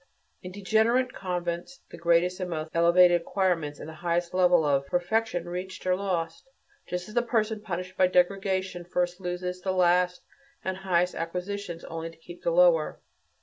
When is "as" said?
7.07-7.15